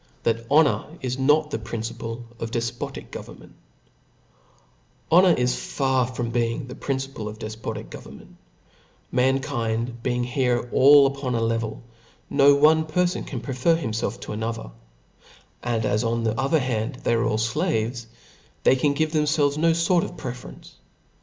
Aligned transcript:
^hat 0.25 0.43
honor 0.49 0.83
is 1.01 1.19
not 1.19 1.51
the 1.51 1.59
Principle 1.59 2.25
of 2.39 2.49
dejfoiic 2.49 3.11
Government• 3.11 3.51
111 5.09 5.13
O 5.13 5.21
Kf 5.27 5.27
O 5.27 5.27
R 5.29 5.37
is 5.39 5.55
far 5.75 6.07
from 6.07 6.31
being 6.31 6.65
the 6.65 6.73
principle 6.73 7.29
of 7.29 7.37
Book 7.37 7.49
^•* 7.51 7.61
defpotic 7.61 7.91
government: 7.91 8.35
manlcind 9.13 10.01
being 10.01 10.23
here 10.23 10.55
chap. 10.57 10.73
8, 10.73 10.75
9II 10.75 11.05
upon 11.05 11.35
a 11.35 11.41
level, 11.41 11.83
no 12.31 12.55
one 12.55 12.85
perfon 12.85 13.27
can 13.27 13.41
prefer 13.41 13.77
himfelf 13.77 14.19
to 14.21 14.31
another; 14.31 14.71
and 15.61 15.85
as 15.85 16.03
on 16.03 16.23
the 16.23 16.35
other 16.35 16.59
hand 16.59 16.95
they 17.03 17.13
are 17.13 17.23
all 17.23 17.37
(laves, 17.53 18.07
they 18.63 18.75
c^n 18.75 18.95
give 18.95 19.11
themfclves 19.11 19.59
no 19.59 19.71
fort 19.75 20.03
of 20.03 20.17
pre 20.17 20.31
ference. 20.33 20.71